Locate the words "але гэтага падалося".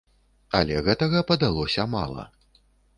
0.59-1.89